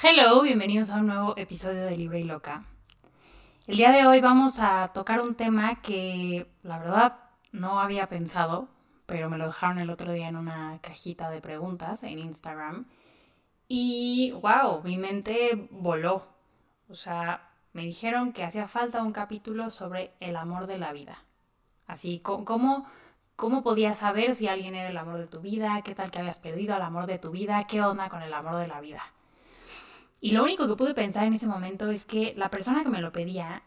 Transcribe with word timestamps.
Hello, 0.00 0.42
bienvenidos 0.42 0.90
a 0.90 0.98
un 0.98 1.08
nuevo 1.08 1.36
episodio 1.36 1.82
de 1.84 1.96
Libre 1.96 2.20
y 2.20 2.22
Loca. 2.22 2.62
El 3.66 3.78
día 3.78 3.90
de 3.90 4.06
hoy 4.06 4.20
vamos 4.20 4.60
a 4.60 4.92
tocar 4.94 5.20
un 5.20 5.34
tema 5.34 5.82
que 5.82 6.46
la 6.62 6.78
verdad 6.78 7.16
no 7.50 7.80
había 7.80 8.08
pensado, 8.08 8.68
pero 9.06 9.28
me 9.28 9.38
lo 9.38 9.48
dejaron 9.48 9.80
el 9.80 9.90
otro 9.90 10.12
día 10.12 10.28
en 10.28 10.36
una 10.36 10.78
cajita 10.82 11.30
de 11.30 11.40
preguntas 11.40 12.04
en 12.04 12.20
Instagram. 12.20 12.86
Y 13.66 14.30
wow, 14.40 14.82
mi 14.84 14.98
mente 14.98 15.68
voló. 15.72 16.28
O 16.88 16.94
sea, 16.94 17.50
me 17.72 17.82
dijeron 17.82 18.32
que 18.32 18.44
hacía 18.44 18.68
falta 18.68 19.02
un 19.02 19.10
capítulo 19.10 19.68
sobre 19.68 20.12
el 20.20 20.36
amor 20.36 20.68
de 20.68 20.78
la 20.78 20.92
vida. 20.92 21.24
Así, 21.88 22.20
¿cómo, 22.20 22.86
cómo 23.34 23.64
podías 23.64 23.98
saber 23.98 24.36
si 24.36 24.46
alguien 24.46 24.76
era 24.76 24.90
el 24.90 24.96
amor 24.96 25.18
de 25.18 25.26
tu 25.26 25.40
vida? 25.40 25.82
¿Qué 25.82 25.96
tal 25.96 26.12
que 26.12 26.20
habías 26.20 26.38
perdido 26.38 26.76
el 26.76 26.82
amor 26.82 27.06
de 27.06 27.18
tu 27.18 27.32
vida? 27.32 27.66
¿Qué 27.66 27.82
onda 27.82 28.08
con 28.08 28.22
el 28.22 28.32
amor 28.32 28.58
de 28.58 28.68
la 28.68 28.80
vida? 28.80 29.02
Y 30.20 30.32
lo 30.32 30.42
único 30.42 30.66
que 30.66 30.76
pude 30.76 30.94
pensar 30.94 31.24
en 31.24 31.34
ese 31.34 31.46
momento 31.46 31.90
es 31.90 32.04
que 32.04 32.34
la 32.36 32.50
persona 32.50 32.82
que 32.82 32.88
me 32.88 33.00
lo 33.00 33.12
pedía 33.12 33.62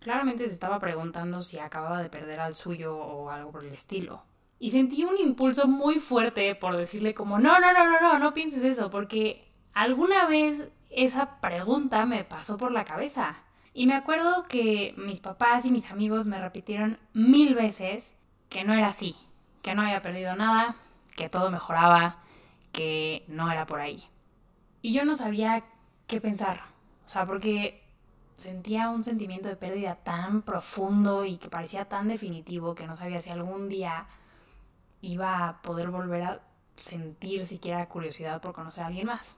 claramente 0.00 0.46
se 0.46 0.52
estaba 0.52 0.78
preguntando 0.78 1.42
si 1.42 1.58
acababa 1.58 2.02
de 2.02 2.10
perder 2.10 2.40
al 2.40 2.54
suyo 2.54 2.96
o 2.96 3.30
algo 3.30 3.50
por 3.50 3.64
el 3.64 3.72
estilo. 3.72 4.22
Y 4.58 4.70
sentí 4.70 5.04
un 5.04 5.16
impulso 5.16 5.66
muy 5.66 5.98
fuerte 5.98 6.54
por 6.54 6.76
decirle 6.76 7.14
como, 7.14 7.38
no, 7.38 7.58
no, 7.58 7.72
no, 7.72 7.86
no, 7.86 8.00
no, 8.00 8.18
no 8.18 8.34
pienses 8.34 8.62
eso, 8.64 8.90
porque 8.90 9.48
alguna 9.72 10.26
vez 10.26 10.68
esa 10.90 11.40
pregunta 11.40 12.06
me 12.06 12.24
pasó 12.24 12.56
por 12.56 12.70
la 12.70 12.84
cabeza. 12.84 13.36
Y 13.72 13.86
me 13.86 13.94
acuerdo 13.94 14.46
que 14.46 14.94
mis 14.96 15.20
papás 15.20 15.64
y 15.64 15.70
mis 15.70 15.90
amigos 15.90 16.26
me 16.26 16.40
repitieron 16.40 16.98
mil 17.12 17.54
veces 17.54 18.14
que 18.48 18.62
no 18.62 18.72
era 18.74 18.88
así, 18.88 19.16
que 19.62 19.74
no 19.74 19.82
había 19.82 20.02
perdido 20.02 20.36
nada, 20.36 20.76
que 21.16 21.28
todo 21.28 21.50
mejoraba, 21.50 22.18
que 22.72 23.24
no 23.26 23.50
era 23.50 23.66
por 23.66 23.80
ahí. 23.80 24.04
Y 24.80 24.92
yo 24.92 25.04
no 25.04 25.14
sabía 25.14 25.64
qué 26.14 26.20
pensar. 26.20 26.60
O 27.06 27.08
sea, 27.08 27.26
porque 27.26 27.82
sentía 28.36 28.88
un 28.88 29.02
sentimiento 29.02 29.48
de 29.48 29.56
pérdida 29.56 29.96
tan 29.96 30.42
profundo 30.42 31.24
y 31.24 31.38
que 31.38 31.50
parecía 31.50 31.86
tan 31.86 32.08
definitivo 32.08 32.74
que 32.74 32.86
no 32.86 32.94
sabía 32.94 33.20
si 33.20 33.30
algún 33.30 33.68
día 33.68 34.06
iba 35.00 35.48
a 35.48 35.62
poder 35.62 35.90
volver 35.90 36.22
a 36.22 36.40
sentir 36.76 37.46
siquiera 37.46 37.88
curiosidad 37.88 38.40
por 38.40 38.54
conocer 38.54 38.84
a 38.84 38.86
alguien 38.86 39.06
más. 39.06 39.36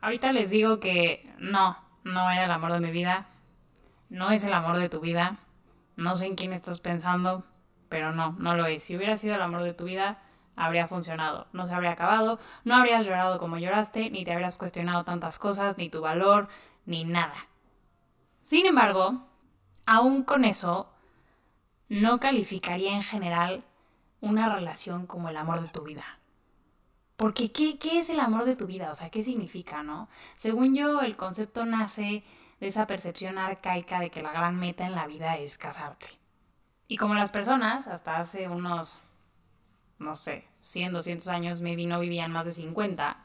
Ahorita 0.00 0.32
les 0.32 0.50
digo 0.50 0.80
que 0.80 1.30
no, 1.38 1.76
no 2.04 2.30
era 2.30 2.46
el 2.46 2.50
amor 2.50 2.72
de 2.72 2.80
mi 2.80 2.90
vida, 2.90 3.26
no 4.08 4.30
es 4.30 4.44
el 4.44 4.54
amor 4.54 4.78
de 4.78 4.88
tu 4.88 5.00
vida, 5.00 5.40
no 5.96 6.16
sé 6.16 6.26
en 6.26 6.36
quién 6.36 6.54
estás 6.54 6.80
pensando, 6.80 7.44
pero 7.90 8.12
no, 8.12 8.32
no 8.38 8.56
lo 8.56 8.64
es. 8.64 8.82
Si 8.82 8.96
hubiera 8.96 9.18
sido 9.18 9.34
el 9.34 9.42
amor 9.42 9.62
de 9.62 9.74
tu 9.74 9.84
vida, 9.84 10.22
habría 10.56 10.88
funcionado, 10.88 11.46
no 11.52 11.66
se 11.66 11.74
habría 11.74 11.92
acabado, 11.92 12.38
no 12.64 12.76
habrías 12.76 13.06
llorado 13.06 13.38
como 13.38 13.58
lloraste, 13.58 14.10
ni 14.10 14.24
te 14.24 14.32
habrías 14.32 14.58
cuestionado 14.58 15.04
tantas 15.04 15.38
cosas, 15.38 15.78
ni 15.78 15.88
tu 15.88 16.00
valor, 16.00 16.48
ni 16.86 17.04
nada. 17.04 17.34
Sin 18.44 18.66
embargo, 18.66 19.26
aún 19.86 20.22
con 20.22 20.44
eso, 20.44 20.88
no 21.88 22.20
calificaría 22.20 22.94
en 22.94 23.02
general 23.02 23.64
una 24.20 24.54
relación 24.54 25.06
como 25.06 25.28
el 25.28 25.36
amor 25.36 25.60
de 25.60 25.68
tu 25.68 25.82
vida. 25.82 26.04
Porque 27.16 27.52
¿qué, 27.52 27.78
¿qué, 27.78 27.98
es 27.98 28.08
el 28.10 28.20
amor 28.20 28.44
de 28.44 28.56
tu 28.56 28.66
vida? 28.66 28.90
O 28.90 28.94
sea, 28.94 29.10
¿qué 29.10 29.22
significa, 29.22 29.82
no? 29.82 30.08
Según 30.36 30.74
yo, 30.74 31.02
el 31.02 31.16
concepto 31.16 31.66
nace 31.66 32.24
de 32.60 32.68
esa 32.68 32.86
percepción 32.86 33.38
arcaica 33.38 34.00
de 34.00 34.10
que 34.10 34.22
la 34.22 34.32
gran 34.32 34.56
meta 34.56 34.86
en 34.86 34.94
la 34.94 35.06
vida 35.06 35.36
es 35.36 35.58
casarte. 35.58 36.06
Y 36.88 36.96
como 36.96 37.14
las 37.14 37.30
personas, 37.30 37.88
hasta 37.88 38.18
hace 38.18 38.48
unos, 38.48 38.98
no 40.00 40.16
sé, 40.16 40.48
100, 40.62 40.92
200 40.92 41.28
años, 41.28 41.60
maybe 41.60 41.86
no 41.86 42.00
vivían 42.00 42.32
más 42.32 42.44
de 42.44 42.52
50, 42.52 43.16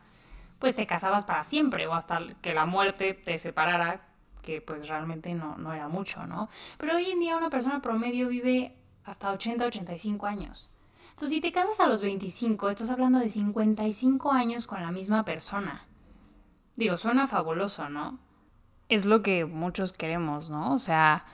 pues 0.59 0.75
te 0.75 0.85
casabas 0.85 1.25
para 1.25 1.43
siempre 1.43 1.87
o 1.87 1.93
hasta 1.93 2.19
que 2.41 2.53
la 2.53 2.65
muerte 2.65 3.13
te 3.13 3.39
separara, 3.39 4.07
que 4.41 4.61
pues 4.61 4.87
realmente 4.87 5.33
no, 5.33 5.57
no 5.57 5.73
era 5.73 5.87
mucho, 5.87 6.27
¿no? 6.27 6.49
Pero 6.77 6.95
hoy 6.95 7.09
en 7.09 7.19
día 7.19 7.37
una 7.37 7.49
persona 7.49 7.81
promedio 7.81 8.27
vive 8.27 8.75
hasta 9.05 9.31
80, 9.31 9.65
85 9.65 10.25
años. 10.27 10.71
Entonces, 11.11 11.35
si 11.35 11.41
te 11.41 11.53
casas 11.53 11.79
a 11.79 11.87
los 11.87 12.01
25, 12.01 12.69
estás 12.69 12.89
hablando 12.89 13.19
de 13.19 13.29
55 13.29 14.33
años 14.33 14.67
con 14.67 14.81
la 14.81 14.91
misma 14.91 15.23
persona. 15.23 15.85
Digo, 16.75 16.97
suena 16.97 17.25
fabuloso, 17.25 17.89
¿no? 17.89 18.19
Es 18.89 19.05
lo 19.05 19.23
que 19.23 19.45
muchos 19.45 19.93
queremos, 19.93 20.49
¿no? 20.49 20.73
O 20.73 20.77
sea, 20.77 21.25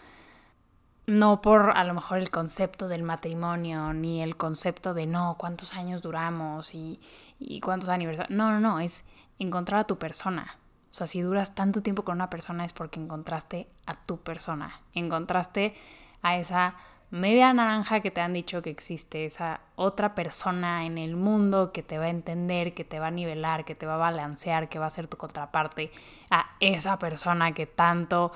no 1.07 1.41
por 1.41 1.71
a 1.75 1.83
lo 1.83 1.93
mejor 1.93 2.19
el 2.19 2.29
concepto 2.29 2.87
del 2.87 3.03
matrimonio, 3.03 3.93
ni 3.93 4.21
el 4.21 4.37
concepto 4.37 4.93
de 4.93 5.07
no, 5.07 5.35
cuántos 5.37 5.75
años 5.75 6.01
duramos 6.01 6.73
y, 6.73 6.99
y 7.39 7.59
cuántos 7.61 7.89
aniversarios. 7.89 8.35
No, 8.35 8.51
no, 8.51 8.59
no, 8.59 8.79
es 8.79 9.03
encontrar 9.39 9.81
a 9.81 9.83
tu 9.85 9.97
persona. 9.97 10.57
O 10.91 10.93
sea, 10.93 11.07
si 11.07 11.21
duras 11.21 11.55
tanto 11.55 11.81
tiempo 11.81 12.03
con 12.03 12.15
una 12.15 12.29
persona 12.29 12.65
es 12.65 12.73
porque 12.73 12.99
encontraste 12.99 13.67
a 13.85 13.95
tu 13.95 14.19
persona, 14.19 14.81
encontraste 14.93 15.75
a 16.21 16.37
esa 16.37 16.75
media 17.11 17.53
naranja 17.53 17.99
que 17.99 18.11
te 18.11 18.21
han 18.21 18.33
dicho 18.33 18.61
que 18.61 18.69
existe, 18.69 19.25
esa 19.25 19.61
otra 19.75 20.15
persona 20.15 20.85
en 20.85 20.97
el 20.97 21.15
mundo 21.15 21.71
que 21.71 21.83
te 21.83 21.97
va 21.97 22.05
a 22.05 22.09
entender, 22.09 22.73
que 22.73 22.85
te 22.85 22.99
va 22.99 23.07
a 23.07 23.11
nivelar, 23.11 23.65
que 23.65 23.75
te 23.75 23.85
va 23.85 23.95
a 23.95 23.97
balancear, 23.97 24.69
que 24.69 24.79
va 24.79 24.87
a 24.87 24.91
ser 24.91 25.07
tu 25.07 25.17
contraparte, 25.17 25.91
a 26.29 26.51
esa 26.59 26.99
persona 26.99 27.53
que 27.53 27.67
tanto 27.67 28.31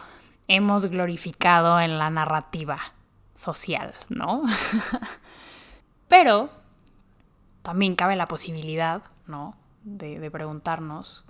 hemos 0.47 0.85
glorificado 0.85 1.79
en 1.79 1.97
la 1.97 2.09
narrativa 2.09 2.79
social, 3.35 3.93
¿no? 4.09 4.43
Pero 6.07 6.49
también 7.61 7.95
cabe 7.95 8.15
la 8.15 8.27
posibilidad, 8.27 9.03
¿no? 9.27 9.55
De, 9.83 10.29
preguntarnos, 10.31 11.25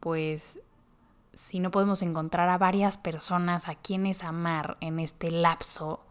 pues, 0.00 0.60
si 1.32 1.60
no 1.60 1.70
podemos 1.70 2.02
encontrar 2.02 2.48
a 2.48 2.58
varias 2.58 2.98
personas 2.98 3.68
a 3.68 3.74
quienes 3.74 4.24
amar 4.24 4.76
en 4.80 4.98
este 4.98 5.30
lapso 5.30 6.04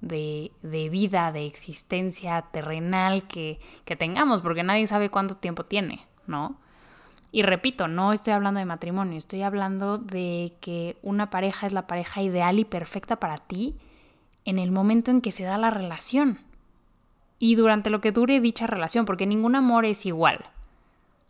de, 0.00 0.52
de 0.62 0.88
vida, 0.88 1.32
de 1.32 1.46
existencia 1.46 2.42
terrenal 2.52 3.26
que, 3.26 3.60
que 3.84 3.96
tengamos, 3.96 4.42
porque 4.42 4.62
nadie 4.62 4.86
sabe 4.86 5.10
cuánto 5.10 5.36
tiempo 5.36 5.64
tiene, 5.64 6.06
¿no? 6.26 6.58
Y 7.32 7.42
repito, 7.42 7.88
no 7.88 8.12
estoy 8.12 8.32
hablando 8.32 8.60
de 8.60 8.66
matrimonio, 8.66 9.18
estoy 9.18 9.42
hablando 9.42 9.98
de 9.98 10.54
que 10.60 10.96
una 11.02 11.30
pareja 11.30 11.66
es 11.66 11.72
la 11.72 11.86
pareja 11.86 12.22
ideal 12.22 12.58
y 12.58 12.64
perfecta 12.64 13.16
para 13.16 13.38
ti 13.38 13.76
en 14.44 14.58
el 14.58 14.70
momento 14.70 15.10
en 15.10 15.20
que 15.20 15.32
se 15.32 15.44
da 15.44 15.58
la 15.58 15.70
relación. 15.70 16.38
Y 17.38 17.56
durante 17.56 17.90
lo 17.90 18.00
que 18.00 18.12
dure 18.12 18.40
dicha 18.40 18.66
relación, 18.66 19.04
porque 19.04 19.26
ningún 19.26 19.56
amor 19.56 19.84
es 19.84 20.06
igual. 20.06 20.46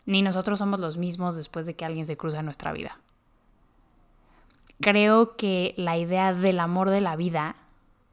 Ni 0.04 0.22
nosotros 0.22 0.60
somos 0.60 0.78
los 0.78 0.98
mismos 0.98 1.34
después 1.34 1.66
de 1.66 1.74
que 1.74 1.84
alguien 1.84 2.06
se 2.06 2.16
cruza 2.16 2.38
en 2.38 2.44
nuestra 2.44 2.72
vida. 2.72 2.98
Creo 4.80 5.36
que 5.36 5.74
la 5.76 5.96
idea 5.96 6.32
del 6.32 6.60
amor 6.60 6.90
de 6.90 7.00
la 7.00 7.16
vida 7.16 7.56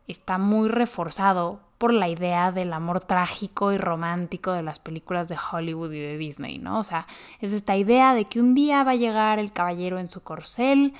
está 0.08 0.38
muy 0.38 0.70
reforzado 0.70 1.60
por 1.84 1.94
la 1.94 2.08
idea 2.08 2.54
del 2.54 2.72
amor 2.72 3.02
trágico 3.02 3.74
y 3.74 3.78
romántico 3.78 4.54
de 4.54 4.64
las 4.64 4.80
películas 4.80 5.28
de 5.28 5.36
Hollywood 5.36 5.92
y 5.92 6.00
de 6.00 6.18
Disney, 6.18 6.58
¿no? 6.58 6.80
O 6.80 6.86
sea, 6.86 7.08
es 7.42 7.52
esta 7.52 7.76
idea 7.76 8.14
de 8.14 8.24
que 8.24 8.40
un 8.40 8.56
día 8.56 8.86
va 8.86 8.92
a 8.92 8.96
llegar 8.96 9.38
el 9.38 9.52
caballero 9.52 10.00
en 10.00 10.10
su 10.10 10.24
corcel, 10.24 10.94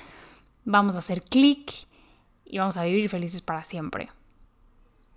vamos 0.66 0.94
a 0.94 0.98
hacer 0.98 1.22
clic 1.22 1.72
y 2.44 2.58
vamos 2.58 2.76
a 2.76 2.84
vivir 2.84 3.08
felices 3.08 3.40
para 3.40 3.64
siempre. 3.64 4.10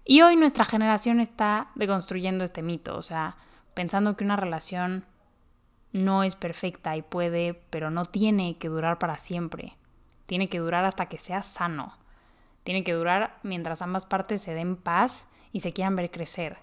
Y 0.05 0.21
hoy 0.21 0.37
nuestra 0.37 0.63
generación 0.63 1.19
está 1.19 1.67
deconstruyendo 1.75 2.45
este 2.45 2.61
mito, 2.61 2.95
o 2.95 3.03
sea, 3.03 3.35
pensando 3.73 4.15
que 4.15 4.23
una 4.23 4.37
relación 4.37 5.03
no 5.91 6.23
es 6.23 6.37
perfecta 6.37 6.95
y 6.95 7.01
puede, 7.01 7.61
pero 7.69 7.91
no 7.91 8.05
tiene 8.05 8.57
que 8.57 8.69
durar 8.69 8.99
para 8.99 9.17
siempre. 9.17 9.75
Tiene 10.27 10.47
que 10.47 10.59
durar 10.59 10.85
hasta 10.85 11.07
que 11.07 11.17
sea 11.17 11.43
sano. 11.43 11.97
Tiene 12.63 12.85
que 12.85 12.93
durar 12.93 13.37
mientras 13.43 13.81
ambas 13.81 14.05
partes 14.05 14.41
se 14.41 14.53
den 14.53 14.77
paz 14.77 15.27
y 15.57 15.59
se 15.59 15.73
quieran 15.73 15.95
ver 15.95 16.11
crecer. 16.11 16.57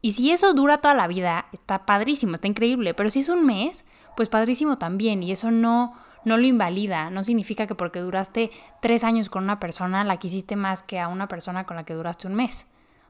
Y 0.00 0.12
si 0.12 0.30
eso 0.30 0.54
dura 0.54 0.78
toda 0.78 0.94
la 0.94 1.08
vida, 1.08 1.46
está 1.52 1.84
padrísimo, 1.84 2.34
está 2.34 2.46
increíble, 2.46 2.94
pero 2.94 3.10
si 3.10 3.20
es 3.20 3.28
un 3.28 3.44
mes, 3.44 3.84
pues 4.16 4.28
padrísimo 4.28 4.78
también, 4.78 5.24
y 5.24 5.32
eso 5.32 5.50
no, 5.50 5.94
no 6.24 6.36
lo 6.36 6.46
invalida, 6.46 7.10
no 7.10 7.24
significa 7.24 7.66
que 7.66 7.74
porque 7.74 7.98
duraste 7.98 8.52
tres 8.80 9.02
años 9.02 9.28
con 9.28 9.42
una 9.42 9.58
persona 9.58 10.04
la 10.04 10.18
quisiste 10.18 10.54
más 10.54 10.84
que 10.84 11.00
a 11.00 11.08
una 11.08 11.26
persona 11.26 11.64
con 11.64 11.76
la 11.76 11.84
que 11.84 11.94
duraste 11.94 12.28
un 12.28 12.34
mes. 12.34 12.66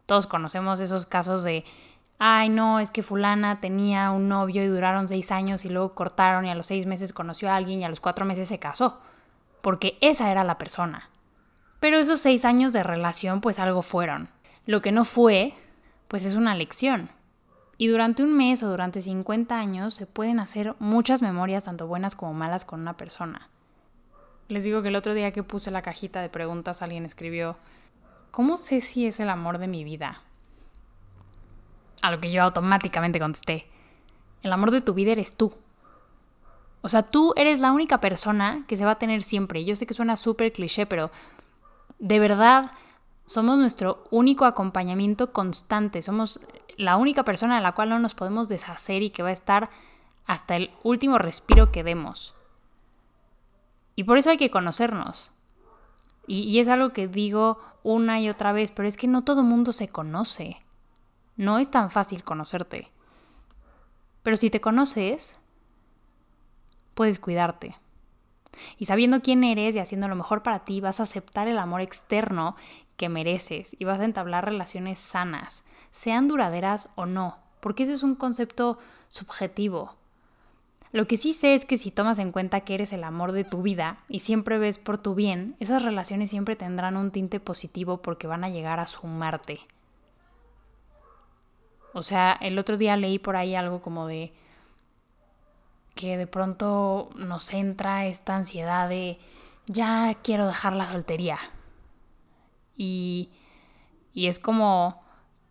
Todos 0.07 0.27
conocemos 0.27 0.81
esos 0.81 1.05
casos 1.05 1.45
de, 1.45 1.65
ay 2.19 2.49
no, 2.49 2.81
es 2.81 2.91
que 2.91 3.03
fulana 3.03 3.61
tenía 3.61 4.11
un 4.11 4.29
novio 4.29 4.65
y 4.65 4.69
duraron 4.69 5.09
seis 5.09 5.31
años 5.31 5.67
y 5.67 5.69
luego 5.69 5.95
cortaron 5.95 6.47
y 6.47 6.51
a 6.51 6.55
los 6.55 6.69
seis 6.69 6.87
meses 6.87 7.13
conoció 7.13 7.51
a 7.51 7.57
alguien 7.57 7.81
y 7.81 7.85
a 7.85 7.91
los 7.91 8.01
cuatro 8.01 8.25
meses 8.25 8.49
se 8.49 8.59
casó, 8.59 8.99
porque 9.61 9.99
esa 10.01 10.31
era 10.31 10.43
la 10.43 10.57
persona. 10.57 11.11
Pero 11.81 11.99
esos 11.99 12.21
seis 12.21 12.47
años 12.47 12.73
de 12.73 12.83
relación 12.83 13.43
pues 13.43 13.59
algo 13.59 13.83
fueron. 13.83 14.31
Lo 14.69 14.83
que 14.83 14.93
no 14.93 15.07
fue, 15.07 15.55
pues 16.09 16.27
es 16.27 16.35
una 16.35 16.55
lección. 16.55 17.09
Y 17.79 17.87
durante 17.87 18.23
un 18.23 18.37
mes 18.37 18.63
o 18.63 18.69
durante 18.69 19.01
50 19.01 19.59
años 19.59 19.95
se 19.95 20.05
pueden 20.05 20.41
hacer 20.41 20.75
muchas 20.79 21.23
memorias, 21.23 21.65
tanto 21.65 21.87
buenas 21.87 22.15
como 22.15 22.35
malas, 22.35 22.67
con 22.67 22.83
una 22.83 22.95
persona. 22.95 23.49
Les 24.49 24.65
digo 24.65 24.83
que 24.83 24.89
el 24.89 24.97
otro 24.97 25.15
día 25.15 25.33
que 25.33 25.43
puse 25.43 25.71
la 25.71 25.81
cajita 25.81 26.21
de 26.21 26.29
preguntas 26.29 26.83
alguien 26.83 27.07
escribió, 27.07 27.57
¿cómo 28.31 28.59
sé 28.59 28.83
si 28.83 29.07
es 29.07 29.21
el 29.21 29.31
amor 29.31 29.57
de 29.57 29.69
mi 29.69 29.85
vida? 29.85 30.21
A 32.03 32.11
lo 32.11 32.21
que 32.21 32.31
yo 32.31 32.43
automáticamente 32.43 33.19
contesté, 33.19 33.71
el 34.43 34.53
amor 34.53 34.71
de 34.71 34.83
tu 34.83 34.93
vida 34.93 35.13
eres 35.13 35.35
tú. 35.35 35.55
O 36.83 36.91
sea, 36.91 37.05
tú 37.05 37.33
eres 37.37 37.61
la 37.61 37.73
única 37.73 38.03
persona 38.03 38.67
que 38.69 38.77
se 38.77 38.85
va 38.85 38.91
a 38.91 38.99
tener 38.99 39.23
siempre. 39.23 39.65
Yo 39.65 39.77
sé 39.77 39.87
que 39.87 39.95
suena 39.95 40.17
súper 40.17 40.53
cliché, 40.53 40.85
pero 40.85 41.11
de 41.99 42.19
verdad 42.19 42.71
somos 43.29 43.59
nuestro 43.59 44.05
único 44.11 44.47
acompañamiento 44.47 45.35
constante. 45.35 46.01
Somos 46.01 46.41
la 46.79 46.97
única 46.97 47.25
persona 47.25 47.57
de 47.57 47.63
la 47.63 47.73
cual 47.73 47.91
no 47.91 47.99
nos 47.99 48.15
podemos 48.15 48.49
deshacer 48.49 49.03
y 49.03 49.11
que 49.11 49.23
va 49.23 49.29
a 49.29 49.33
estar 49.33 49.69
hasta 50.25 50.57
el 50.57 50.71
último 50.83 51.19
respiro 51.19 51.71
que 51.71 51.85
demos. 51.85 52.35
Y 53.97 54.05
por 54.05 54.17
eso 54.17 54.31
hay 54.31 54.39
que 54.39 54.51
conocernos. 54.51 55.31
Y, 56.27 56.59
es 56.59 56.69
algo 56.69 56.95
que 56.95 57.07
digo 57.07 57.59
una 57.83 58.19
y 58.19 58.31
otra 58.31 58.53
vez, 58.53 58.71
pero 58.71 58.89
es 58.89 58.97
que 58.97 59.09
no 59.09 59.25
todo 59.25 59.43
mundo 59.43 59.75
se 59.75 59.89
conoce. 59.89 60.63
No 61.37 61.59
es 61.59 61.71
tan 61.71 61.91
fácil 61.91 62.25
conocerte. 62.25 62.91
Pero 64.23 64.39
si 64.39 64.49
te 64.49 64.63
conoces, 64.63 65.39
puedes 66.95 67.19
cuidarte. 67.19 67.77
Y 68.79 68.87
sabiendo 68.87 69.21
quién 69.21 69.45
eres 69.45 69.77
y 69.77 69.81
haciendo 69.81 70.09
lo 70.09 70.17
mejor 70.17 70.43
para 70.43 70.65
ti, 70.65 70.81
vas 70.81 70.99
a 70.99 71.03
aceptar 71.03 71.47
el 71.47 71.59
amor 71.59 71.83
externo 71.83 72.57
que 72.99 73.09
mereces 73.09 73.75
y 73.79 73.85
vas 73.85 74.01
a 74.01 74.05
entablar 74.05 74.45
relaciones 74.45 74.99
sanas, 74.99 75.63
sean 75.91 76.29
duraderas 76.29 76.91
o 76.97 77.07
no, 77.07 77.39
porque 77.61 77.85
ese 77.85 77.95
es 77.95 78.03
un 78.03 78.17
concepto 78.17 78.79
subjetivo. 79.09 79.95
Lo 80.91 81.07
que 81.07 81.17
sí 81.17 81.33
sé 81.33 81.55
es 81.55 81.65
que 81.65 81.79
si 81.79 81.91
tomas 81.91 82.19
en 82.19 82.33
cuenta 82.33 82.61
que 82.61 82.75
eres 82.75 82.93
el 82.93 83.05
amor 83.05 83.33
de 83.33 83.45
tu 83.45 83.63
vida 83.63 84.01
y 84.09 84.21
siempre 84.21 84.59
ves 84.59 84.79
por 84.79 84.99
tu 84.99 85.15
bien, 85.15 85.55
esas 85.61 85.83
relaciones 85.83 86.31
siempre 86.31 86.57
tendrán 86.57 86.97
un 86.97 87.11
tinte 87.11 87.41
positivo 87.41 88.03
porque 88.03 88.27
van 88.27 88.43
a 88.43 88.49
llegar 88.49 88.81
a 88.81 88.87
sumarte. 88.87 89.61
O 91.93 92.03
sea, 92.03 92.37
el 92.41 92.59
otro 92.59 92.77
día 92.77 92.97
leí 92.97 93.19
por 93.19 93.37
ahí 93.37 93.55
algo 93.55 93.81
como 93.81 94.07
de 94.07 94.33
que 95.95 96.17
de 96.17 96.27
pronto 96.27 97.11
nos 97.17 97.53
entra 97.53 98.07
esta 98.07 98.37
ansiedad 98.37 98.89
de 98.89 99.19
ya 99.67 100.17
quiero 100.23 100.47
dejar 100.47 100.75
la 100.75 100.87
soltería. 100.87 101.39
Y, 102.79 103.31
es 104.15 104.39
como 104.39 105.03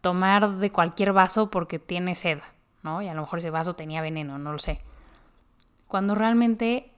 tomar 0.01 0.57
de 0.57 0.71
cualquier 0.71 1.13
vaso 1.13 1.49
porque 1.49 1.79
tiene 1.79 2.15
sed, 2.15 2.39
¿no? 2.83 3.01
Y 3.01 3.07
a 3.07 3.13
lo 3.13 3.21
mejor 3.21 3.39
ese 3.39 3.49
vaso 3.49 3.75
tenía 3.75 4.01
veneno, 4.01 4.39
no 4.39 4.51
lo 4.51 4.59
sé. 4.59 4.81
Cuando 5.87 6.15
realmente, 6.15 6.91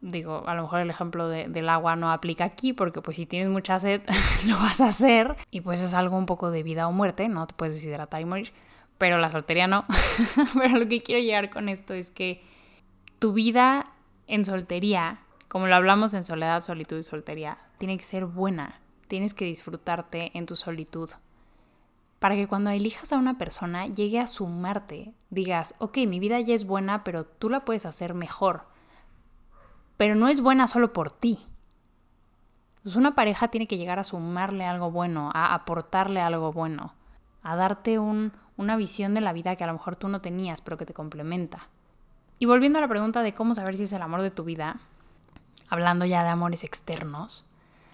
digo, 0.00 0.44
a 0.46 0.54
lo 0.54 0.62
mejor 0.62 0.80
el 0.80 0.90
ejemplo 0.90 1.28
del 1.28 1.68
agua 1.68 1.96
no 1.96 2.12
aplica 2.12 2.44
aquí 2.44 2.72
porque 2.72 3.00
pues 3.00 3.16
si 3.16 3.26
tienes 3.26 3.48
mucha 3.48 3.80
sed 3.80 4.02
lo 4.46 4.56
vas 4.56 4.80
a 4.80 4.88
hacer 4.88 5.36
y 5.50 5.62
pues 5.62 5.80
es 5.80 5.94
algo 5.94 6.16
un 6.16 6.26
poco 6.26 6.50
de 6.50 6.62
vida 6.62 6.86
o 6.86 6.92
muerte, 6.92 7.28
¿no? 7.28 7.46
Te 7.46 7.54
puedes 7.54 7.74
deshidratar 7.74 8.20
y 8.20 8.24
morir, 8.24 8.52
pero 8.98 9.18
la 9.18 9.32
soltería 9.32 9.66
no. 9.66 9.84
pero 10.54 10.78
lo 10.78 10.88
que 10.88 11.02
quiero 11.02 11.20
llegar 11.20 11.50
con 11.50 11.68
esto 11.68 11.94
es 11.94 12.10
que 12.10 12.42
tu 13.18 13.32
vida 13.32 13.86
en 14.28 14.44
soltería, 14.44 15.20
como 15.48 15.66
lo 15.66 15.74
hablamos 15.74 16.14
en 16.14 16.24
soledad, 16.24 16.60
solitud 16.60 16.98
y 16.98 17.02
soltería, 17.02 17.58
tiene 17.78 17.96
que 17.96 18.04
ser 18.04 18.26
buena. 18.26 18.80
Tienes 19.08 19.34
que 19.34 19.46
disfrutarte 19.46 20.30
en 20.38 20.46
tu 20.46 20.54
solitud 20.54 21.10
para 22.18 22.34
que 22.34 22.48
cuando 22.48 22.70
elijas 22.70 23.12
a 23.12 23.16
una 23.16 23.38
persona 23.38 23.86
llegue 23.86 24.18
a 24.18 24.26
sumarte, 24.26 25.14
digas, 25.30 25.74
ok, 25.78 25.98
mi 26.06 26.18
vida 26.18 26.40
ya 26.40 26.54
es 26.54 26.66
buena, 26.66 27.04
pero 27.04 27.24
tú 27.24 27.48
la 27.48 27.64
puedes 27.64 27.86
hacer 27.86 28.14
mejor. 28.14 28.66
Pero 29.96 30.14
no 30.14 30.28
es 30.28 30.40
buena 30.40 30.66
solo 30.66 30.92
por 30.92 31.10
ti. 31.10 31.38
Entonces 32.78 32.96
una 32.96 33.14
pareja 33.14 33.48
tiene 33.48 33.66
que 33.66 33.78
llegar 33.78 33.98
a 33.98 34.04
sumarle 34.04 34.64
algo 34.64 34.90
bueno, 34.90 35.30
a 35.34 35.54
aportarle 35.54 36.20
algo 36.20 36.52
bueno, 36.52 36.94
a 37.42 37.56
darte 37.56 37.98
un, 37.98 38.32
una 38.56 38.76
visión 38.76 39.14
de 39.14 39.20
la 39.20 39.32
vida 39.32 39.56
que 39.56 39.64
a 39.64 39.68
lo 39.68 39.72
mejor 39.74 39.96
tú 39.96 40.08
no 40.08 40.20
tenías, 40.20 40.60
pero 40.60 40.76
que 40.76 40.86
te 40.86 40.94
complementa. 40.94 41.68
Y 42.40 42.46
volviendo 42.46 42.78
a 42.78 42.82
la 42.82 42.88
pregunta 42.88 43.22
de 43.22 43.34
cómo 43.34 43.54
saber 43.54 43.76
si 43.76 43.84
es 43.84 43.92
el 43.92 44.02
amor 44.02 44.22
de 44.22 44.30
tu 44.30 44.44
vida, 44.44 44.80
hablando 45.68 46.04
ya 46.04 46.22
de 46.22 46.30
amores 46.30 46.64
externos, 46.64 47.47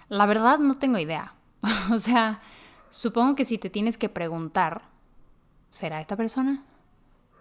la 0.08 0.26
verdad 0.26 0.58
no 0.58 0.76
tengo 0.78 0.98
idea. 0.98 1.34
o 1.92 1.98
sea, 1.98 2.40
Supongo 2.94 3.34
que 3.34 3.44
si 3.44 3.58
te 3.58 3.70
tienes 3.70 3.98
que 3.98 4.08
preguntar, 4.08 4.82
¿será 5.72 6.00
esta 6.00 6.14
persona? 6.14 6.62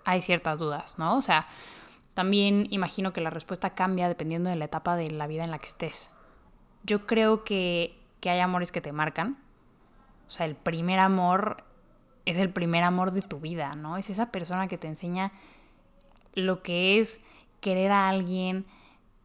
Hay 0.04 0.24
ciertas 0.24 0.57
dudas, 0.57 0.98
¿no? 0.98 1.15
O 1.15 1.21
sea, 1.21 1.45
también 2.15 2.65
imagino 2.71 3.13
que 3.13 3.21
la 3.21 3.30
respuesta 3.30 3.75
cambia 3.75 4.07
dependiendo 4.07 4.50
de 4.50 4.56
la 4.56 4.65
etapa 4.65 4.95
de 4.95 5.12
la 5.12 5.27
vida 5.27 5.44
en 5.44 5.51
la 5.51 5.60
que 5.60 5.68
estés. 5.68 6.10
Yo 6.81 7.01
creo 7.01 7.44
que, 7.44 7.95
que 8.19 8.31
hay 8.31 8.39
amores 8.39 8.71
que 8.71 8.81
te 8.81 8.92
marcan. 8.92 9.38
O 10.27 10.31
sea, 10.31 10.48
el 10.48 10.56
primer 10.56 10.98
amor 10.98 11.63
es 12.25 12.38
el 12.38 12.50
primer 12.50 12.83
amor 12.83 13.12
de 13.12 13.21
tu 13.21 13.39
vida, 13.39 13.75
¿no? 13.75 13.98
Es 13.98 14.09
esa 14.09 14.31
persona 14.31 14.68
que 14.68 14.80
te 14.80 14.88
enseña 14.88 15.33
lo 16.33 16.63
que 16.63 17.00
es 17.00 17.21
querer 17.62 17.92
a 17.92 18.09
alguien, 18.09 18.66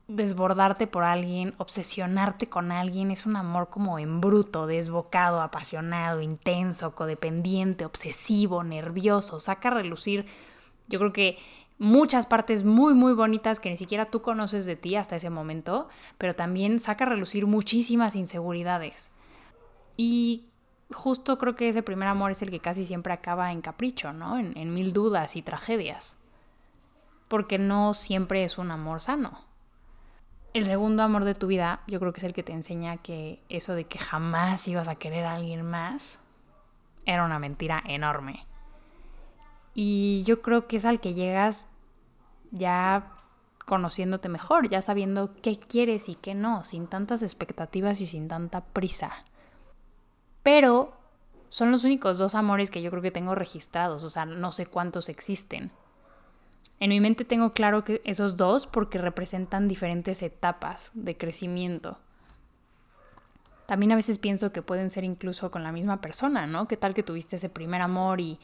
desbordarte 0.09 0.87
por 0.87 1.05
alguien, 1.05 1.55
obsesionarte 1.59 2.49
con 2.49 2.73
alguien, 2.73 3.11
es 3.11 3.27
un 3.27 3.37
amor 3.37 3.69
como 3.69 3.99
en 3.99 4.23
bruto, 4.23 4.67
desbocado, 4.67 5.43
apasionado, 5.43 6.23
intenso, 6.23 6.95
codependiente, 6.95 7.85
obsesivo, 7.85 8.65
nervioso, 8.65 9.39
saca 9.39 9.69
a 9.69 9.75
relucir, 9.75 10.25
yo 10.89 10.99
creo 10.99 11.13
que 11.13 11.39
muchas 11.79 12.27
partes 12.27 12.65
muy 12.65 12.95
muy 12.95 13.13
bonitas 13.13 13.61
que 13.61 13.69
ni 13.69 13.77
siquiera 13.77 14.07
tú 14.07 14.23
conoces 14.23 14.65
de 14.65 14.77
ti 14.77 14.97
hasta 14.97 15.17
ese 15.17 15.29
momento, 15.29 15.89
pero 16.17 16.35
también 16.35 16.81
saca 16.81 17.05
a 17.05 17.09
relucir 17.11 17.47
muchísimas 17.47 18.17
inseguridades. 18.17 19.13
Y 19.99 20.47
justo 20.91 21.37
creo 21.37 21.55
que 21.55 21.69
ese 21.69 21.83
primer 21.83 22.09
amor 22.09 22.31
es 22.31 22.41
el 22.41 22.51
que 22.51 22.61
casi 22.61 22.87
siempre 22.87 23.13
acaba 23.13 23.53
en 23.53 23.61
capricho, 23.61 24.15
¿no? 24.15 24.39
En, 24.39 24.57
en 24.57 24.73
mil 24.73 24.95
dudas 24.95 25.37
y 25.37 25.43
tragedias. 25.43 26.17
Porque 27.29 27.59
no 27.59 27.93
siempre 27.93 28.45
es 28.45 28.57
un 28.57 28.71
amor 28.71 29.03
sano. 29.03 29.48
El 30.55 30.65
segundo 30.65 31.03
amor 31.03 31.25
de 31.25 31.35
tu 31.35 31.47
vida, 31.47 31.81
yo 31.87 32.01
creo 32.01 32.13
que 32.13 32.21
es 32.21 32.25
el 32.25 32.33
que 32.33 32.43
te 32.43 32.53
enseña 32.53 32.97
que 32.97 33.43
eso 33.49 33.75
de 33.75 33.85
que 33.85 33.99
jamás 33.99 34.67
ibas 34.67 34.89
a 34.89 34.97
querer 34.97 35.27
a 35.27 35.35
alguien 35.35 35.63
más 35.63 36.19
era 37.05 37.25
una 37.25 37.39
mentira 37.39 37.83
enorme. 37.87 38.47
Y 39.75 40.25
yo 40.25 40.43
creo 40.43 40.67
que 40.67 40.79
es 40.79 40.85
al 40.85 41.01
que 41.01 41.15
llegas 41.15 41.67
ya 42.51 43.13
conociéndote 43.65 44.29
mejor, 44.29 44.69
ya 44.69 44.83
sabiendo 44.83 45.35
qué 45.43 45.59
quieres 45.59 46.09
y 46.09 46.15
qué 46.15 46.35
no, 46.35 46.65
sin 46.65 46.87
tantas 46.87 47.23
expectativas 47.23 48.01
y 48.01 48.07
sin 48.07 48.27
tanta 48.27 48.65
prisa. 48.65 49.13
Pero 50.43 50.93
son 51.51 51.71
los 51.71 51.85
únicos 51.85 52.19
dos 52.19 52.35
amores 52.35 52.71
que 52.71 52.83
yo 52.83 52.91
creo 52.91 53.03
que 53.03 53.11
tengo 53.11 53.35
registrados, 53.35 54.03
o 54.05 54.11
sea, 54.11 54.25
no 54.25 54.53
sé 54.53 54.67
cuántos 54.67 55.09
existen. 55.09 55.71
En 56.81 56.91
mi 56.91 57.01
mente 57.01 57.25
tengo 57.25 57.53
claro 57.53 57.85
que 57.85 58.01
esos 58.05 58.37
dos 58.37 58.67
porque 58.67 58.99
representan 58.99 59.69
diferentes 59.69 60.23
etapas 60.23 60.93
de 60.95 61.17
crecimiento. 61.17 61.99
También 63.67 63.93
a 63.93 63.97
veces 63.97 64.19
pienso 64.19 64.53
que 64.53 64.63
pueden 64.63 64.91
ser 64.91 65.05
incluso 65.05 65.51
con 65.51 65.63
la 65.63 65.73
misma 65.73 66.01
persona, 66.01 66.47
¿no? 66.47 66.69
¿Qué 66.69 66.77
tal 66.77 66.95
que 66.95 67.03
tuviste 67.03 67.37
ese 67.37 67.49
primer 67.49 67.83
amor 67.83 68.21
y, 68.21 68.39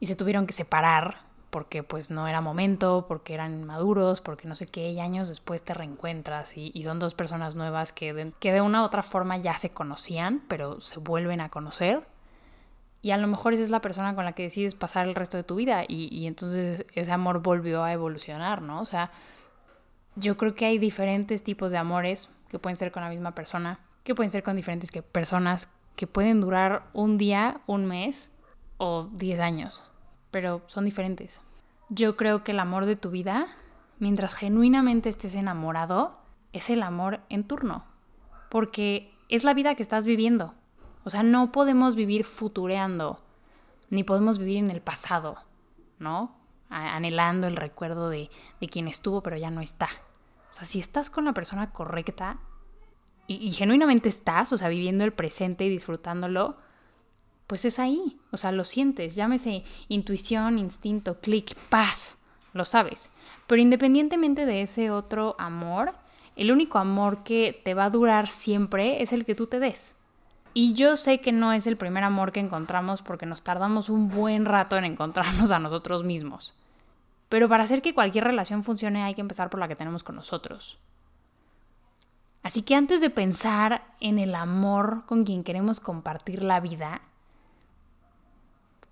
y 0.00 0.06
se 0.06 0.16
tuvieron 0.16 0.46
que 0.46 0.54
separar 0.54 1.30
porque 1.50 1.82
pues 1.82 2.10
no 2.10 2.26
era 2.26 2.40
momento, 2.40 3.04
porque 3.06 3.34
eran 3.34 3.52
inmaduros, 3.52 4.22
porque 4.22 4.48
no 4.48 4.54
sé 4.54 4.66
qué, 4.66 4.90
y 4.90 5.00
años 5.00 5.28
después 5.28 5.62
te 5.62 5.74
reencuentras 5.74 6.56
y, 6.56 6.72
y 6.74 6.82
son 6.82 6.98
dos 6.98 7.14
personas 7.14 7.56
nuevas 7.56 7.92
que 7.92 8.14
de, 8.14 8.32
que 8.40 8.52
de 8.54 8.62
una 8.62 8.80
u 8.80 8.86
otra 8.86 9.02
forma 9.02 9.36
ya 9.36 9.52
se 9.52 9.68
conocían, 9.68 10.42
pero 10.48 10.80
se 10.80 10.98
vuelven 10.98 11.42
a 11.42 11.50
conocer 11.50 12.06
y 13.02 13.10
a 13.10 13.18
lo 13.18 13.26
mejor 13.26 13.52
esa 13.52 13.64
es 13.64 13.70
la 13.70 13.80
persona 13.80 14.14
con 14.14 14.24
la 14.24 14.32
que 14.32 14.44
decides 14.44 14.76
pasar 14.76 15.08
el 15.08 15.16
resto 15.16 15.36
de 15.36 15.42
tu 15.42 15.56
vida 15.56 15.84
y, 15.86 16.26
entonces 16.26 16.86
ese 16.94 17.10
amor 17.10 17.42
volvió 17.42 17.82
a 17.82 17.92
evolucionar, 17.92 18.62
¿no? 18.62 18.80
O 18.80 18.84
sea, 18.86 19.10
yo 20.14 20.36
creo 20.36 20.54
que 20.54 20.66
hay 20.66 20.78
diferentes 20.78 21.42
tipos 21.42 21.72
de 21.72 21.78
amores 21.78 22.32
que 22.48 22.60
pueden 22.60 22.76
ser 22.76 22.92
con 22.92 23.02
la 23.02 23.10
misma 23.10 23.34
persona, 23.34 23.80
que 24.04 24.14
pueden 24.14 24.30
ser 24.30 24.44
con 24.44 24.54
diferentes 24.54 24.92
personas, 25.02 25.68
que 25.96 26.06
pueden 26.06 26.40
durar 26.40 26.84
un 26.92 27.18
día, 27.18 27.60
un 27.66 27.86
mes 27.86 28.30
o 28.76 29.08
diez 29.12 29.40
años, 29.40 29.82
pero 30.30 30.62
son 30.68 30.84
diferentes. 30.84 31.40
Yo 31.88 32.16
creo 32.16 32.44
que 32.44 32.52
el 32.52 32.60
amor 32.60 32.86
de 32.86 32.94
tu 32.94 33.10
vida, 33.10 33.48
mientras 33.98 34.32
genuinamente 34.32 35.08
estés 35.08 35.34
enamorado, 35.34 36.18
es 36.52 36.70
el 36.70 36.84
amor 36.84 37.20
en 37.30 37.44
turno, 37.44 37.84
porque 38.48 39.12
es 39.28 39.42
la 39.42 39.54
vida 39.54 39.74
que 39.74 39.82
estás 39.82 40.06
viviendo. 40.06 40.54
O 41.04 41.10
sea, 41.10 41.22
no 41.22 41.52
podemos 41.52 41.94
vivir 41.94 42.24
futureando, 42.24 43.20
ni 43.90 44.04
podemos 44.04 44.38
vivir 44.38 44.58
en 44.58 44.70
el 44.70 44.80
pasado, 44.80 45.36
¿no? 45.98 46.36
Anhelando 46.68 47.46
el 47.46 47.56
recuerdo 47.56 48.08
de, 48.08 48.30
de 48.60 48.68
quien 48.68 48.88
estuvo 48.88 49.22
pero 49.22 49.36
ya 49.36 49.50
no 49.50 49.60
está. 49.60 49.88
O 50.50 50.54
sea, 50.54 50.64
si 50.64 50.80
estás 50.80 51.10
con 51.10 51.24
la 51.24 51.34
persona 51.34 51.70
correcta 51.70 52.38
y, 53.26 53.34
y, 53.36 53.50
genuinamente 53.52 54.08
estás, 54.08 54.52
o 54.52 54.58
sea, 54.58 54.68
viviendo 54.68 55.04
el 55.04 55.12
presente 55.12 55.64
y 55.64 55.68
disfrutándolo, 55.68 56.56
pues 57.46 57.64
es 57.64 57.78
ahí. 57.78 58.18
O 58.30 58.36
sea, 58.36 58.52
lo 58.52 58.64
sientes. 58.64 59.14
Llámese 59.14 59.64
intuición, 59.88 60.58
instinto, 60.58 61.20
clic, 61.20 61.54
paz. 61.68 62.18
Lo 62.52 62.64
sabes. 62.64 63.10
Pero 63.46 63.60
independientemente 63.60 64.46
de 64.46 64.62
ese 64.62 64.90
otro 64.90 65.36
amor, 65.38 65.94
el 66.36 66.50
único 66.50 66.78
amor 66.78 67.22
que 67.22 67.60
te 67.64 67.74
va 67.74 67.84
a 67.84 67.90
durar 67.90 68.28
siempre 68.28 69.02
es 69.02 69.12
el 69.12 69.24
que 69.24 69.34
tú 69.34 69.46
te 69.46 69.60
des. 69.60 69.94
Y 70.54 70.74
yo 70.74 70.96
sé 70.96 71.20
que 71.20 71.32
no 71.32 71.52
es 71.52 71.66
el 71.66 71.76
primer 71.76 72.04
amor 72.04 72.32
que 72.32 72.40
encontramos 72.40 73.02
porque 73.02 73.26
nos 73.26 73.42
tardamos 73.42 73.88
un 73.88 74.08
buen 74.08 74.44
rato 74.44 74.76
en 74.76 74.84
encontrarnos 74.84 75.50
a 75.50 75.58
nosotros 75.58 76.04
mismos. 76.04 76.54
Pero 77.28 77.48
para 77.48 77.64
hacer 77.64 77.80
que 77.80 77.94
cualquier 77.94 78.24
relación 78.24 78.62
funcione 78.62 79.02
hay 79.02 79.14
que 79.14 79.22
empezar 79.22 79.48
por 79.48 79.60
la 79.60 79.68
que 79.68 79.76
tenemos 79.76 80.02
con 80.02 80.16
nosotros. 80.16 80.78
Así 82.42 82.62
que 82.62 82.74
antes 82.74 83.00
de 83.00 83.08
pensar 83.08 83.82
en 84.00 84.18
el 84.18 84.34
amor 84.34 85.04
con 85.06 85.24
quien 85.24 85.44
queremos 85.44 85.80
compartir 85.80 86.42
la 86.42 86.60
vida, 86.60 87.00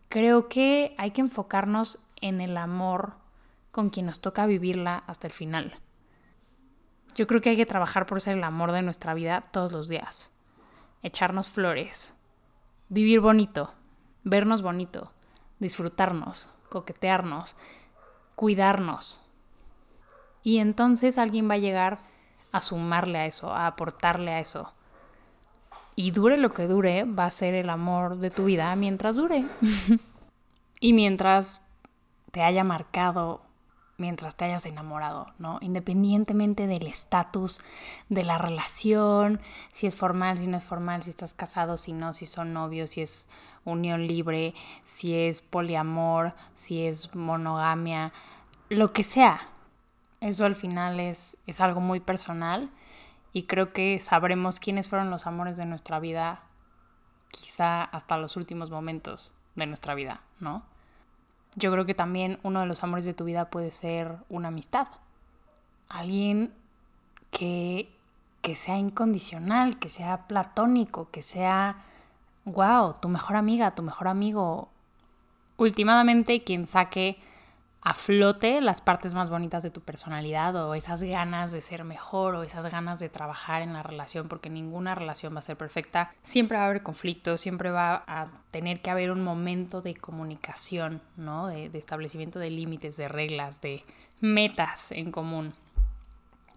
creo 0.08 0.48
que 0.48 0.94
hay 0.96 1.10
que 1.10 1.20
enfocarnos 1.20 1.98
en 2.20 2.40
el 2.40 2.56
amor 2.56 3.14
con 3.72 3.90
quien 3.90 4.06
nos 4.06 4.20
toca 4.20 4.46
vivirla 4.46 5.02
hasta 5.06 5.26
el 5.26 5.32
final. 5.32 5.74
Yo 7.14 7.26
creo 7.26 7.40
que 7.40 7.50
hay 7.50 7.56
que 7.56 7.66
trabajar 7.66 8.06
por 8.06 8.20
ser 8.20 8.38
el 8.38 8.44
amor 8.44 8.72
de 8.72 8.82
nuestra 8.82 9.14
vida 9.14 9.44
todos 9.50 9.72
los 9.72 9.88
días. 9.88 10.30
Echarnos 11.02 11.48
flores, 11.48 12.14
vivir 12.88 13.20
bonito, 13.20 13.72
vernos 14.24 14.62
bonito, 14.62 15.12
disfrutarnos, 15.58 16.48
coquetearnos, 16.68 17.56
cuidarnos. 18.34 19.20
Y 20.42 20.58
entonces 20.58 21.18
alguien 21.18 21.48
va 21.48 21.54
a 21.54 21.58
llegar 21.58 22.00
a 22.52 22.60
sumarle 22.60 23.18
a 23.18 23.26
eso, 23.26 23.52
a 23.52 23.66
aportarle 23.66 24.32
a 24.32 24.40
eso. 24.40 24.72
Y 25.94 26.10
dure 26.10 26.38
lo 26.38 26.52
que 26.52 26.66
dure, 26.66 27.04
va 27.04 27.26
a 27.26 27.30
ser 27.30 27.54
el 27.54 27.70
amor 27.70 28.18
de 28.18 28.30
tu 28.30 28.46
vida 28.46 28.74
mientras 28.76 29.16
dure. 29.16 29.44
y 30.80 30.92
mientras 30.92 31.60
te 32.30 32.42
haya 32.42 32.64
marcado, 32.64 33.42
mientras 34.00 34.34
te 34.34 34.46
hayas 34.46 34.64
enamorado, 34.64 35.26
¿no? 35.38 35.58
Independientemente 35.60 36.66
del 36.66 36.86
estatus 36.86 37.60
de 38.08 38.24
la 38.24 38.38
relación, 38.38 39.40
si 39.70 39.86
es 39.86 39.94
formal, 39.94 40.38
si 40.38 40.46
no 40.46 40.56
es 40.56 40.64
formal, 40.64 41.02
si 41.02 41.10
estás 41.10 41.34
casado, 41.34 41.76
si 41.76 41.92
no, 41.92 42.14
si 42.14 42.26
son 42.26 42.52
novios, 42.54 42.90
si 42.90 43.02
es 43.02 43.28
unión 43.64 44.06
libre, 44.06 44.54
si 44.86 45.14
es 45.14 45.42
poliamor, 45.42 46.34
si 46.54 46.86
es 46.86 47.14
monogamia, 47.14 48.12
lo 48.70 48.92
que 48.92 49.04
sea, 49.04 49.40
eso 50.20 50.46
al 50.46 50.54
final 50.54 50.98
es, 50.98 51.36
es 51.46 51.60
algo 51.60 51.80
muy 51.80 52.00
personal 52.00 52.70
y 53.32 53.42
creo 53.42 53.72
que 53.72 54.00
sabremos 54.00 54.60
quiénes 54.60 54.88
fueron 54.88 55.10
los 55.10 55.26
amores 55.26 55.58
de 55.58 55.66
nuestra 55.66 56.00
vida 56.00 56.42
quizá 57.30 57.84
hasta 57.84 58.16
los 58.16 58.36
últimos 58.36 58.70
momentos 58.70 59.34
de 59.56 59.66
nuestra 59.66 59.94
vida, 59.94 60.22
¿no? 60.40 60.64
Yo 61.56 61.72
creo 61.72 61.84
que 61.84 61.94
también 61.94 62.38
uno 62.42 62.60
de 62.60 62.66
los 62.66 62.82
amores 62.82 63.04
de 63.04 63.14
tu 63.14 63.24
vida 63.24 63.50
puede 63.50 63.70
ser 63.70 64.16
una 64.28 64.48
amistad. 64.48 64.88
Alguien 65.88 66.52
que, 67.30 67.88
que 68.40 68.54
sea 68.56 68.78
incondicional, 68.78 69.78
que 69.78 69.88
sea 69.88 70.28
platónico, 70.28 71.10
que 71.10 71.22
sea, 71.22 71.76
wow, 72.44 72.94
tu 73.00 73.08
mejor 73.08 73.36
amiga, 73.36 73.74
tu 73.74 73.82
mejor 73.82 74.08
amigo. 74.08 74.68
Últimamente 75.56 76.42
quien 76.44 76.66
saque 76.66 77.18
a 77.82 77.94
flote 77.94 78.60
las 78.60 78.82
partes 78.82 79.14
más 79.14 79.30
bonitas 79.30 79.62
de 79.62 79.70
tu 79.70 79.80
personalidad 79.80 80.54
o 80.56 80.74
esas 80.74 81.02
ganas 81.02 81.50
de 81.50 81.62
ser 81.62 81.84
mejor 81.84 82.34
o 82.34 82.42
esas 82.42 82.70
ganas 82.70 82.98
de 82.98 83.08
trabajar 83.08 83.62
en 83.62 83.72
la 83.72 83.82
relación, 83.82 84.28
porque 84.28 84.50
ninguna 84.50 84.94
relación 84.94 85.34
va 85.34 85.38
a 85.38 85.42
ser 85.42 85.56
perfecta. 85.56 86.12
Siempre 86.22 86.58
va 86.58 86.64
a 86.64 86.66
haber 86.66 86.82
conflicto, 86.82 87.38
siempre 87.38 87.70
va 87.70 88.04
a 88.06 88.28
tener 88.50 88.82
que 88.82 88.90
haber 88.90 89.10
un 89.10 89.24
momento 89.24 89.80
de 89.80 89.94
comunicación, 89.94 91.00
¿no? 91.16 91.46
De, 91.46 91.70
de 91.70 91.78
establecimiento 91.78 92.38
de 92.38 92.50
límites, 92.50 92.98
de 92.98 93.08
reglas, 93.08 93.62
de 93.62 93.82
metas 94.20 94.92
en 94.92 95.10
común. 95.10 95.54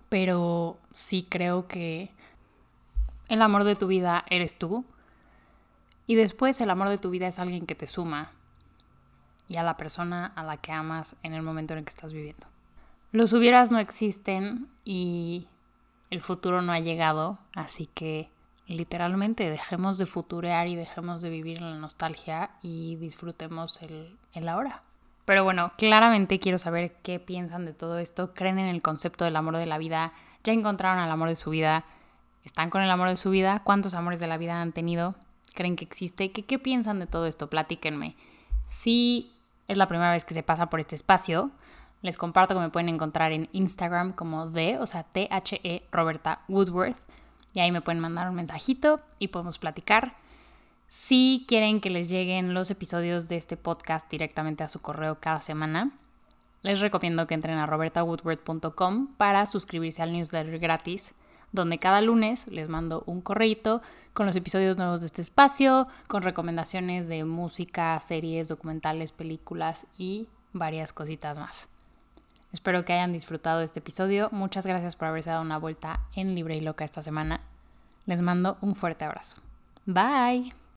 Pero 0.10 0.78
sí 0.94 1.26
creo 1.30 1.68
que 1.68 2.12
el 3.30 3.42
amor 3.42 3.64
de 3.64 3.78
tu 3.78 3.88
vida 3.88 4.26
eres 4.30 4.58
tú. 4.58 4.84
Y 6.06 6.16
después 6.16 6.60
el 6.60 6.70
amor 6.70 6.90
de 6.90 6.98
tu 6.98 7.10
vida 7.10 7.30
es 7.30 7.40
alguien 7.40 7.66
que 7.66 7.76
te 7.76 7.88
suma, 7.88 8.32
y 9.48 9.58
a 9.58 9.64
la 9.64 9.78
persona 9.78 10.32
a 10.36 10.44
la 10.44 10.58
que 10.58 10.72
amas 10.72 11.16
en 11.24 11.34
el 11.34 11.42
momento 11.42 11.74
en 11.74 11.80
el 11.80 11.86
que 11.86 11.92
estás 11.92 12.14
viviendo. 12.14 12.48
Los 13.12 13.34
hubieras 13.34 13.72
no 13.72 13.80
existen 13.80 14.68
y 14.84 15.48
el 16.10 16.22
futuro 16.22 16.62
no 16.62 16.74
ha 16.74 16.80
llegado, 16.80 17.38
así 17.54 17.86
que 17.86 18.30
literalmente 18.68 19.50
dejemos 19.50 19.98
de 19.98 20.06
futurear 20.06 20.68
y 20.68 20.76
dejemos 20.76 21.22
de 21.22 21.30
vivir 21.30 21.58
en 21.58 21.70
la 21.72 21.78
nostalgia 21.78 22.52
y 22.62 22.96
disfrutemos 22.96 23.82
el, 23.82 24.18
el 24.34 24.48
ahora. 24.48 24.82
Pero 25.26 25.44
bueno, 25.44 25.72
claramente 25.78 26.40
quiero 26.40 26.58
saber 26.58 26.96
qué 27.02 27.20
piensan 27.20 27.66
de 27.66 27.74
todo 27.74 28.00
esto. 28.00 28.34
¿Creen 28.34 28.60
en 28.60 28.68
el 28.68 28.82
concepto 28.82 29.26
del 29.26 29.36
amor 29.36 29.58
de 29.58 29.66
la 29.66 29.78
vida? 29.78 30.14
¿Ya 30.44 30.52
encontraron 30.52 31.00
al 31.00 31.12
amor 31.12 31.30
de 31.30 31.36
su 31.36 31.50
vida? 31.50 31.86
¿Están 32.44 32.70
con 32.70 32.82
el 32.82 32.92
amor 32.92 33.10
de 33.10 33.16
su 33.16 33.30
vida? 33.30 33.62
¿Cuántos 33.64 33.94
amores 33.94 34.20
de 34.20 34.28
la 34.28 34.38
vida 34.38 34.62
han 34.62 34.74
tenido? 34.74 35.16
¿Creen 35.54 35.76
que 35.76 35.86
existe? 35.86 36.32
¿Qué, 36.32 36.44
qué 36.44 36.60
piensan 36.60 37.00
de 37.00 37.08
todo 37.08 37.26
esto? 37.26 37.50
Platíquenme. 37.50 38.18
Si 38.68 39.32
es 39.68 39.78
la 39.78 39.88
primera 39.88 40.12
vez 40.12 40.26
que 40.26 40.34
se 40.34 40.44
pasa 40.44 40.70
por 40.70 40.80
este 40.80 40.96
espacio, 40.96 41.52
les 42.02 42.18
comparto 42.18 42.54
que 42.54 42.60
me 42.60 42.70
pueden 42.70 42.90
encontrar 42.90 43.32
en 43.32 43.50
Instagram 43.54 44.12
como 44.12 44.48
de, 44.48 44.78
o 44.80 44.88
sea, 44.88 45.04
T-H-E 45.04 45.84
Roberta 45.92 46.42
Woodworth. 46.48 46.98
Y 47.54 47.60
ahí 47.60 47.72
me 47.72 47.82
pueden 47.82 48.02
mandar 48.02 48.30
un 48.30 48.36
mensajito 48.36 49.00
y 49.20 49.30
podemos 49.30 49.60
platicar. 49.60 50.16
Si 50.90 51.46
quieren 51.48 51.82
que 51.82 51.90
les 51.90 52.10
lleguen 52.10 52.54
los 52.54 52.70
episodios 52.72 53.28
de 53.28 53.38
este 53.38 53.58
podcast 53.58 54.10
directamente 54.12 54.64
a 54.64 54.68
su 54.68 54.82
correo 54.82 55.20
cada 55.20 55.42
semana, 55.42 55.92
les 56.62 56.82
recomiendo 56.82 57.26
que 57.26 57.34
entren 57.34 57.58
a 57.58 57.66
robertawoodworth.com 57.66 59.08
para 59.16 59.46
suscribirse 59.46 60.02
al 60.02 60.12
newsletter 60.12 60.60
gratis 60.60 61.14
donde 61.54 61.80
cada 61.80 62.02
lunes 62.02 62.52
les 62.52 62.68
mando 62.68 63.04
un 63.06 63.22
correito 63.22 63.82
con 64.14 64.26
los 64.26 64.36
episodios 64.36 64.76
nuevos 64.76 65.00
de 65.00 65.08
este 65.08 65.22
espacio, 65.22 65.88
con 66.08 66.24
recomendaciones 66.24 67.08
de 67.08 67.24
música, 67.24 67.98
series, 68.00 68.50
documentales, 68.50 69.12
películas 69.12 69.88
y 69.98 70.28
varias 70.52 70.92
cositas 70.92 71.38
más. 71.38 71.70
Espero 72.52 72.86
que 72.86 72.94
hayan 72.94 73.14
disfrutado 73.14 73.62
este 73.62 73.80
episodio. 73.80 74.30
Muchas 74.32 74.66
gracias 74.66 74.96
por 74.96 75.08
haberse 75.08 75.32
dado 75.32 75.42
una 75.42 75.58
vuelta 75.58 76.02
en 76.16 76.36
Libre 76.36 76.58
y 76.58 76.62
Loca 76.62 76.86
esta 76.86 77.02
semana. 77.02 77.42
Les 78.06 78.22
mando 78.22 78.58
un 78.62 78.76
fuerte 78.76 79.06
abrazo. 79.06 79.38
Bye. 79.86 80.63